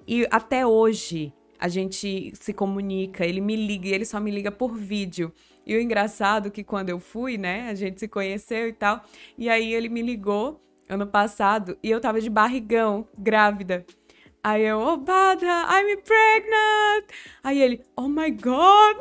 [0.07, 4.51] E até hoje a gente se comunica, ele me liga, e ele só me liga
[4.51, 5.33] por vídeo.
[5.67, 9.03] E o engraçado é que quando eu fui, né, a gente se conheceu e tal,
[9.39, 13.85] e aí ele me ligou ano passado e eu tava de barrigão, grávida.
[14.43, 17.11] Aí eu, oh, Bada, I'm pregnant!
[17.43, 18.99] Aí ele, oh my god!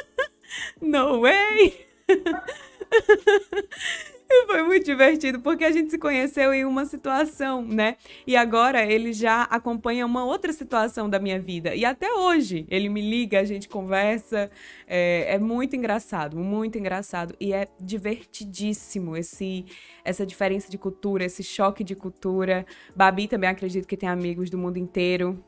[0.82, 1.85] no way!
[4.46, 7.96] Foi muito divertido, porque a gente se conheceu em uma situação, né?
[8.26, 11.74] E agora ele já acompanha uma outra situação da minha vida.
[11.74, 14.50] E até hoje ele me liga, a gente conversa.
[14.86, 17.34] É, é muito engraçado, muito engraçado.
[17.38, 19.64] E é divertidíssimo esse,
[20.04, 22.66] essa diferença de cultura, esse choque de cultura.
[22.94, 25.42] Babi também acredito que tem amigos do mundo inteiro.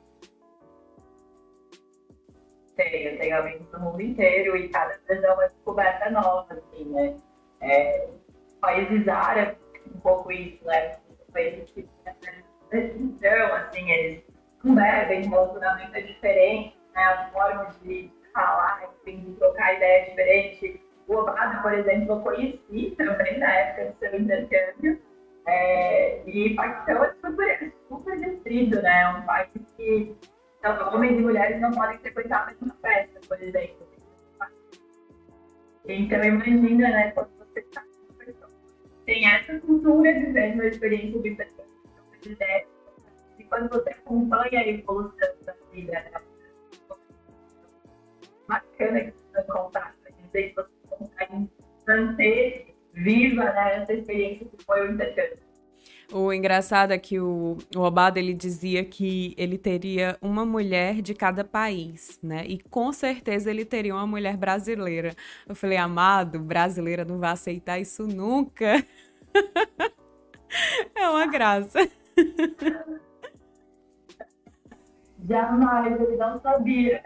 [2.79, 7.17] Tenho, tenho amigos do mundo inteiro e cada vez é uma descoberta nova, assim, né?
[7.61, 8.09] É,
[8.61, 9.59] países árabes,
[9.93, 10.97] um pouco isso, né?
[11.33, 11.89] Países que
[12.73, 14.23] então, assim, eles
[14.63, 17.03] convivem, o relacionamento é diferente, né?
[17.03, 20.81] As formas de falar, enfim, de trocar ideia é diferente.
[21.09, 25.03] O Obama, por exemplo, eu conheci também na época do seu intercâmbio.
[25.49, 29.03] É, e Paquistão é super, super restrito, né?
[29.03, 30.17] É um país que
[30.59, 33.89] então, homens e mulheres não podem frequentar a mesma festa, por exemplo.
[35.87, 37.83] Então, imagina, né, quando você está
[39.09, 41.67] tem essa cultura de ver uma experiência de pessoas
[43.39, 46.11] e quando você acompanha a evolução da vida, né?
[48.47, 51.51] bacana que você contar, dizer que você consegue
[51.87, 55.48] manter viva né, essa experiência que foi o intercâmbio.
[56.11, 61.13] O engraçado é que o, o Obada ele dizia que ele teria uma mulher de
[61.13, 62.45] cada país, né?
[62.47, 65.15] E com certeza ele teria uma mulher brasileira.
[65.47, 68.83] Eu falei, amado, brasileira não vai aceitar isso nunca.
[70.97, 71.87] é uma graça.
[75.29, 77.03] Jamais, ele não sabia.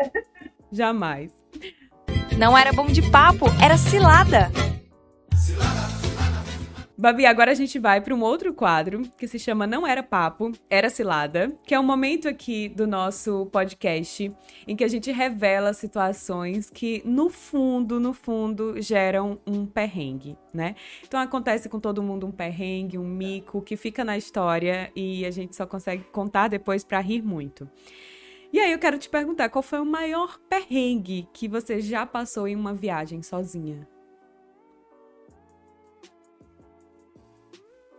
[0.70, 1.32] Jamais.
[2.38, 4.48] Não era bom de papo, era cilada.
[7.02, 10.52] Babi, agora a gente vai para um outro quadro que se chama Não Era Papo,
[10.70, 14.32] Era Cilada, que é um momento aqui do nosso podcast
[14.68, 20.76] em que a gente revela situações que, no fundo, no fundo, geram um perrengue, né?
[21.04, 25.30] Então acontece com todo mundo um perrengue, um mico que fica na história e a
[25.32, 27.68] gente só consegue contar depois para rir muito.
[28.52, 32.46] E aí eu quero te perguntar, qual foi o maior perrengue que você já passou
[32.46, 33.91] em uma viagem sozinha?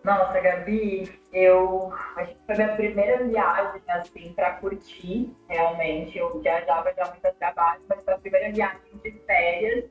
[0.03, 6.17] Nossa, Gabi, eu acho que foi minha primeira viagem, assim, para curtir, realmente.
[6.17, 9.85] Eu viajava já muito a trabalho, mas foi a primeira viagem de férias.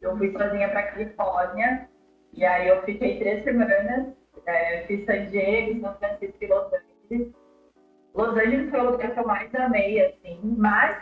[0.00, 1.88] Eu fui sozinha para Califórnia,
[2.32, 4.14] e aí eu fiquei três semanas,
[4.46, 7.34] é, fiz San Diego, São Francisco e Los Angeles.
[8.14, 10.96] Los Angeles foi o lugar que eu mais amei, assim, mas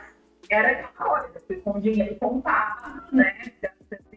[0.50, 3.34] era aquela eu fui com dinheiro contado, né?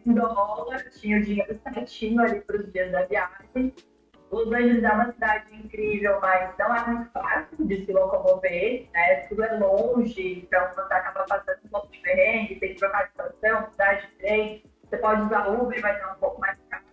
[0.04, 3.72] Em dólar, tinha o dinheiro certinho ali para os dias da viagem.
[4.30, 9.16] Los Angeles é uma cidade incrível, mas não é muito fácil de se locomover, né?
[9.28, 13.10] Tudo é longe, então você acaba passando um pouco de perrengue, tem que trocar de
[13.10, 14.64] estação, cidade de trem.
[14.82, 16.84] Você pode usar Uber, mas é um pouco mais caro.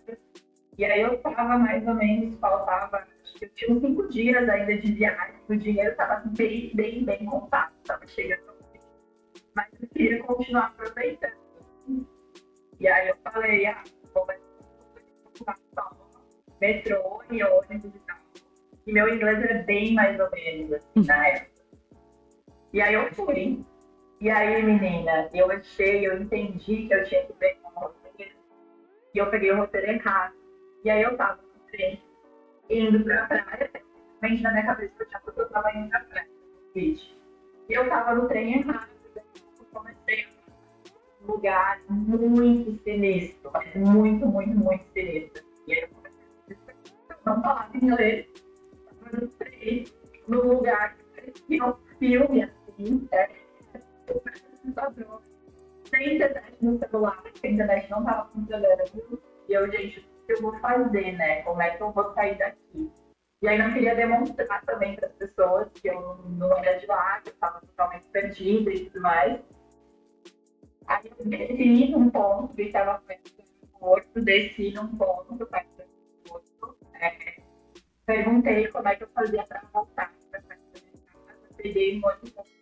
[0.76, 4.48] E aí eu estava mais ou menos, faltava, acho que eu tinha uns cinco dias
[4.48, 8.54] ainda de viagem, o dinheiro estava bem, bem, bem contado, estava chegando.
[9.54, 11.44] Mas eu queria continuar aproveitando.
[12.80, 14.26] E aí eu falei, ah, vou
[15.74, 15.93] só
[16.64, 18.16] metrô e ônibus e tal.
[18.86, 21.50] E meu inglês era bem mais ou menos, assim, na época.
[22.72, 23.64] E aí eu fui.
[24.20, 28.34] E aí, menina, eu achei, eu entendi que eu tinha que pegar um roteiro.
[29.14, 30.34] E eu peguei o roteiro errado.
[30.84, 32.02] E aí eu tava no trem,
[32.70, 36.28] indo pra praia, simplesmente na minha cabeça eu tinha que eu tava indo pra praia.
[36.76, 36.98] E
[37.68, 38.88] eu tava no trem errado.
[39.14, 40.26] Eu comecei
[41.22, 45.44] um lugar muito sinistro, muito, muito, muito sinistro.
[45.66, 46.03] E aí eu
[47.24, 48.26] não falava inglês.
[49.12, 49.86] Eu entrei
[50.28, 53.30] num lugar que parecia um filme, assim, é,
[55.90, 59.22] sem internet no celular, a internet não estava funcionando.
[59.48, 61.42] E eu, gente, o que eu vou fazer, né?
[61.42, 62.90] Como é que eu vou sair daqui?
[63.42, 67.20] E aí não queria demonstrar também para as pessoas que eu não era de lá,
[67.20, 69.40] que eu estava totalmente perdida e tudo mais.
[70.86, 75.66] Aí eu desci num ponto, que estava perto do porto, desci num ponto é,
[78.06, 80.42] perguntei como é que eu fazia para voltar para.
[81.56, 82.54] Peguei um ônibus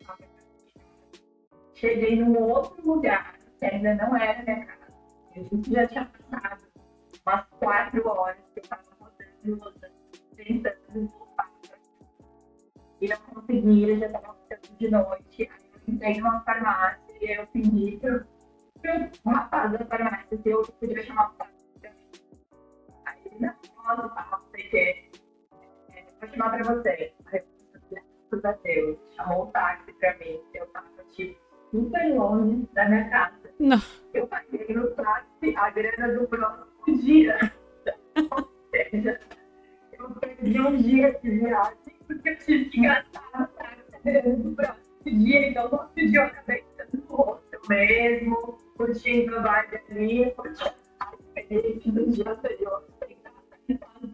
[1.74, 4.94] Cheguei num outro lugar, que ainda não era minha casa.
[5.34, 6.62] A gente já tinha passado
[7.26, 9.94] umas quatro horas que eu estava rodando, rodando,
[10.36, 11.50] tentando voltar.
[13.00, 15.50] E não conseguia, já estava ficando de noite.
[15.50, 17.98] Aí eu entrei numa farmácia e eu pedi
[18.80, 21.52] para o rapaz da farmácia se eu podia chamar o táxi
[23.06, 25.11] Aí ele, não, nossa, tá, sei que.
[26.22, 27.12] É, vou chamar pra você.
[28.44, 28.98] A Deus.
[29.14, 30.40] Chamou o táxi pra mim.
[30.54, 31.38] Eu tava, tipo,
[31.70, 33.50] super longe da minha casa.
[33.58, 33.82] Não.
[34.14, 37.38] Eu paguei no táxi a grana do próximo dia.
[38.16, 39.20] Ou seja,
[39.92, 44.36] eu perdi um dia de viagem porque eu tive que gastar no táxi a grana
[44.36, 45.48] do próximo dia.
[45.50, 50.74] Então, no outro dia eu acabei ficando no rosto mesmo, curtindo o baile ali, curtindo
[51.00, 52.91] a experiência do dia anterior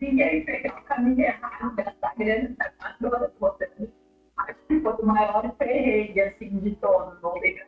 [0.01, 2.57] ninguém pegar o caminho errado dessa grande
[3.01, 3.93] toda botando.
[4.39, 7.21] Acho que foi o maior perrengue, assim, de todos.
[7.21, 7.61] Voltei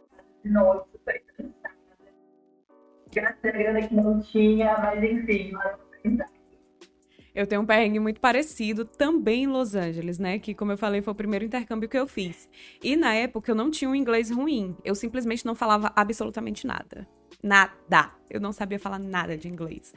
[0.45, 1.75] de noite, super cansada.
[3.13, 5.53] Gastei a grana que não tinha, mas enfim,
[7.33, 10.39] eu tenho um perrengue muito parecido também em Los Angeles, né?
[10.39, 12.49] Que, como eu falei, foi o primeiro intercâmbio que eu fiz.
[12.83, 14.77] E na época eu não tinha um inglês ruim.
[14.85, 17.07] Eu simplesmente não falava absolutamente nada
[17.43, 18.11] nada.
[18.29, 19.93] Eu não sabia falar nada de inglês.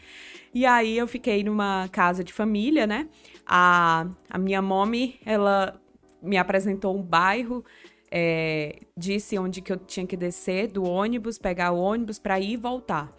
[0.54, 3.08] E aí eu fiquei numa casa de família, né?
[3.46, 5.80] A, a minha mommy, ela
[6.22, 7.64] me apresentou um bairro,
[8.10, 12.54] é, disse onde que eu tinha que descer do ônibus, pegar o ônibus para ir
[12.54, 13.14] e voltar.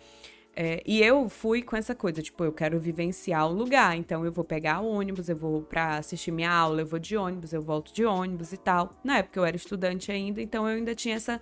[0.56, 4.30] É, e eu fui com essa coisa, tipo, eu quero vivenciar o lugar, então eu
[4.30, 7.92] vou pegar ônibus, eu vou pra assistir minha aula, eu vou de ônibus, eu volto
[7.92, 8.94] de ônibus e tal.
[9.02, 11.40] Na época eu era estudante ainda, então eu ainda tinha essa.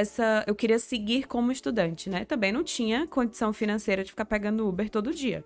[0.00, 2.24] Essa eu queria seguir como estudante, né?
[2.24, 5.44] Também não tinha condição financeira de ficar pegando Uber todo dia.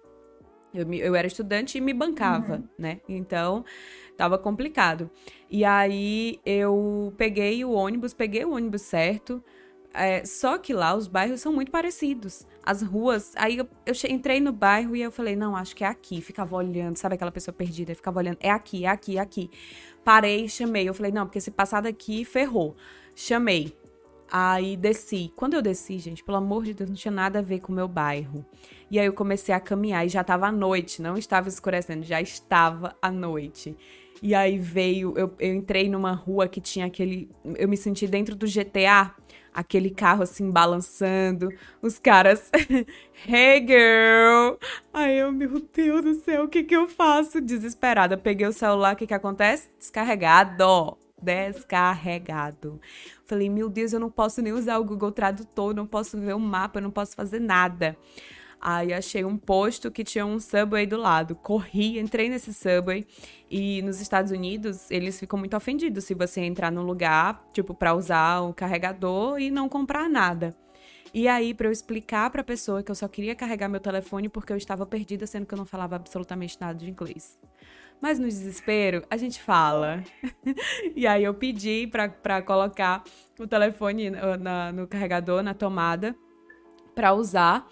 [0.73, 2.69] Eu, eu era estudante e me bancava, uhum.
[2.77, 3.01] né?
[3.09, 3.65] Então,
[4.17, 5.09] tava complicado.
[5.49, 9.43] E aí eu peguei o ônibus, peguei o ônibus certo.
[9.97, 12.45] É, só que lá os bairros são muito parecidos.
[12.65, 13.33] As ruas.
[13.37, 16.21] Aí eu, eu, entrei no bairro e eu falei, não, acho que é aqui.
[16.21, 17.95] Ficava olhando, sabe aquela pessoa perdida?
[17.95, 19.49] Ficava olhando, é aqui, é aqui, é aqui.
[20.05, 20.89] Parei, chamei.
[20.89, 22.75] Eu falei, não, porque se passar daqui, ferrou.
[23.15, 23.77] Chamei.
[24.37, 25.33] Aí desci.
[25.37, 27.75] Quando eu desci, gente, pelo amor de Deus, não tinha nada a ver com o
[27.77, 28.45] meu bairro.
[28.91, 32.21] E aí eu comecei a caminhar e já estava à noite, não estava escurecendo, já
[32.21, 33.77] estava à noite.
[34.21, 37.31] E aí veio, eu, eu entrei numa rua que tinha aquele.
[37.57, 39.15] Eu me senti dentro do GTA
[39.55, 41.49] aquele carro assim balançando,
[41.81, 42.51] os caras,
[43.29, 44.59] hey girl.
[44.93, 47.41] Aí eu, meu Deus do céu, o que que eu faço?
[47.41, 49.71] Desesperada, peguei o celular, o que que acontece?
[49.79, 51.04] Descarregado.
[51.25, 52.81] Descarregado.
[53.25, 56.41] Falei, meu Deus, eu não posso nem usar o Google Tradutor, não posso ver o
[56.41, 57.97] mapa, não posso fazer nada.
[58.61, 61.35] Aí achei um posto que tinha um subway do lado.
[61.35, 63.07] Corri, entrei nesse subway.
[63.51, 67.95] E nos Estados Unidos, eles ficam muito ofendidos se você entrar num lugar, tipo, para
[67.95, 70.57] usar o carregador e não comprar nada.
[71.13, 74.29] E aí, para eu explicar para a pessoa que eu só queria carregar meu telefone
[74.29, 77.39] porque eu estava perdida, sendo que eu não falava absolutamente nada de inglês.
[78.01, 80.03] Mas no desespero, a gente fala.
[80.95, 83.03] e aí eu pedi para colocar
[83.39, 86.15] o telefone na, no carregador, na tomada,
[86.95, 87.67] para usar.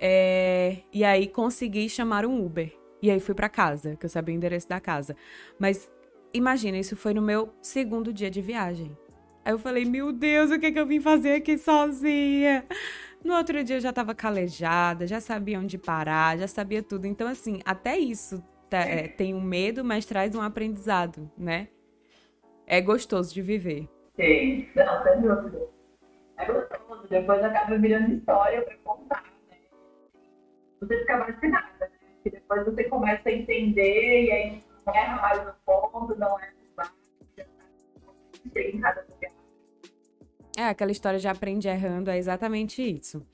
[0.00, 2.72] É, e aí consegui chamar um Uber.
[3.00, 5.16] E aí fui para casa, que eu sabia o endereço da casa.
[5.58, 5.90] Mas
[6.32, 8.96] imagina, isso foi no meu segundo dia de viagem.
[9.44, 12.64] Aí eu falei, meu Deus, o que, é que eu vim fazer aqui sozinha?
[13.24, 17.06] No outro dia eu já tava calejada, já sabia onde parar, já sabia tudo.
[17.06, 18.42] Então, assim, até isso
[18.72, 21.68] tá, é, tem um medo, mas traz um aprendizado, né?
[22.66, 23.88] É gostoso de viver.
[24.16, 25.68] Sim, não, sem dúvida.
[26.38, 29.32] É gostoso, depois acaba virando história pra contar
[30.82, 31.90] você fica vacinada, né?
[32.22, 36.52] Que depois você começa a entender e aí não erra mais no ponto, não erra
[36.52, 36.62] no
[38.56, 39.32] em cada lugar.
[40.58, 43.26] É, aquela história de aprende errando, é exatamente isso.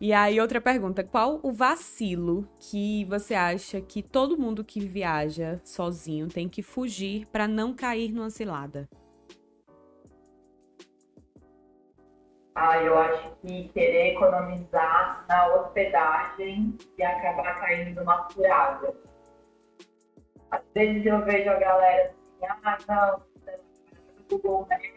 [0.00, 5.60] E aí, outra pergunta: qual o vacilo que você acha que todo mundo que viaja
[5.64, 8.88] sozinho tem que fugir para não cair numa cilada?
[12.54, 18.94] Ah, eu acho que querer economizar na hospedagem e acabar caindo numa furada.
[20.50, 23.22] Às vezes eu vejo a galera assim, ah, não,
[24.30, 24.90] Google Maps,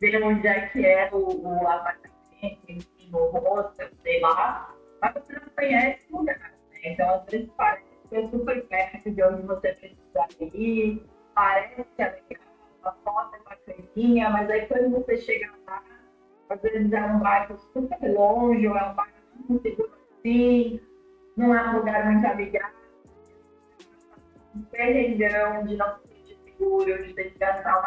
[0.00, 5.34] ver onde é que é o, o apartamento, enfim, o hostel, sei lá, mas você
[5.34, 6.80] não conhece o lugar, né?
[6.84, 11.02] Então, às vezes parece ser super perto de onde você precisa ir,
[11.34, 12.22] parece que é
[12.84, 15.82] a foto é bacaninha, mas aí quando você chega lá,
[16.48, 19.12] às vezes é um bairro super longe, ou é um bairro
[19.48, 20.80] muito seguro assim,
[21.36, 22.78] não é um lugar muito amigável,
[24.54, 27.77] um perrengão de não se sentir seguro, de ter que gastar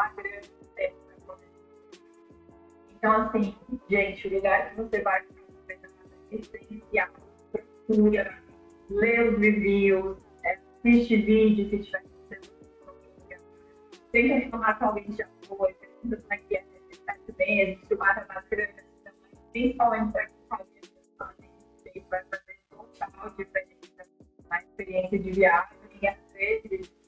[3.01, 3.55] Então, assim,
[3.89, 5.25] gente, o lugar que você vai
[5.69, 7.09] é essencial,
[7.51, 8.37] procura,
[8.91, 12.03] lê os reviews, é, assiste vídeo se tiver
[14.11, 16.63] Tenta informar com alguém já foi, pergunta como é que é
[17.37, 19.15] bem, existe uma bacana também,
[19.51, 20.67] principalmente para quem faz
[21.95, 24.07] isso, vai fazer total diferença
[24.47, 27.00] na experiência de viagem e às vezes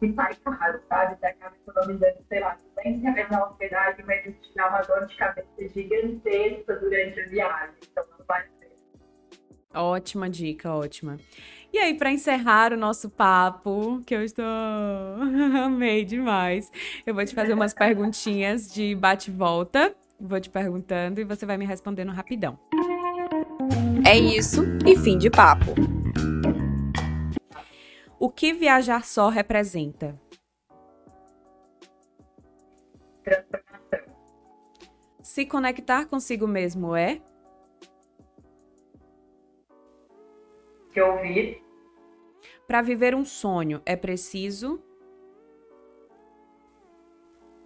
[0.00, 1.16] se sai caro, sabe?
[1.18, 5.06] Você acaba economizando, sei lá, 100 reais na hospedagem, mas isso te dá uma dor
[5.06, 9.82] de cabeça gigantesca durante a viagem, então não vale a pena.
[9.82, 11.18] Ótima dica, ótima.
[11.72, 14.44] E aí, para encerrar o nosso papo, que eu estou.
[15.64, 16.70] Amei demais,
[17.06, 19.94] eu vou te fazer umas perguntinhas de bate-volta.
[20.18, 22.58] Vou te perguntando e você vai me respondendo rapidão.
[24.06, 25.99] É isso e fim de papo.
[28.22, 30.20] O que viajar só representa?
[33.24, 34.14] Transformação.
[35.22, 37.22] Se conectar consigo mesmo é?
[40.92, 41.64] que ouvir.
[42.66, 44.84] Para viver um sonho é preciso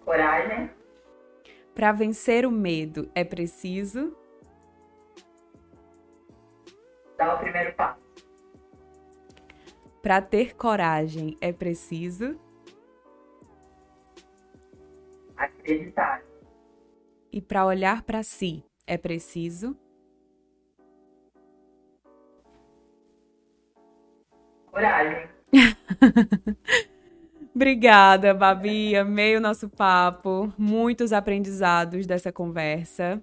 [0.05, 0.71] coragem.
[1.73, 4.15] Para vencer o medo é preciso
[7.17, 8.04] dar o primeiro passo.
[10.05, 12.39] Para ter coragem é preciso
[15.35, 16.21] acreditar.
[17.31, 19.75] E para olhar para si é preciso
[24.67, 25.27] coragem.
[27.55, 28.95] Obrigada, Babi.
[28.95, 30.53] Amei o nosso papo.
[30.55, 33.19] Muitos aprendizados dessa conversa.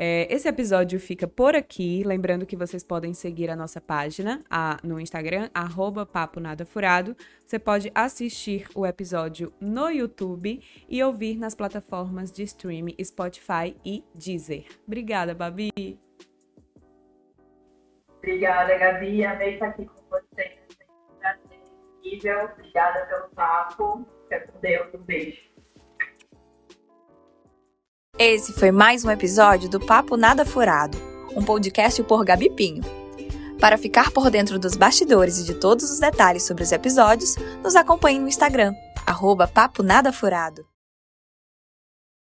[0.00, 2.04] É, esse episódio fica por aqui.
[2.04, 7.16] Lembrando que vocês podem seguir a nossa página a, no Instagram, arroba Papo Nada Furado.
[7.44, 14.04] Você pode assistir o episódio no YouTube e ouvir nas plataformas de streaming Spotify e
[14.14, 14.66] Deezer.
[14.86, 15.98] Obrigada, Babi.
[18.18, 19.24] Obrigada, Gabi.
[19.24, 20.58] Amei estar aqui com vocês.
[22.52, 24.06] Obrigada pelo papo.
[24.22, 24.94] Fica com Deus.
[24.94, 25.57] Um beijo.
[28.18, 30.98] Esse foi mais um episódio do Papo Nada Furado,
[31.36, 32.82] um podcast por Gabi Pinho.
[33.60, 37.76] Para ficar por dentro dos bastidores e de todos os detalhes sobre os episódios, nos
[37.76, 38.74] acompanhe no Instagram,
[39.06, 40.66] arroba Papo Nada Furado.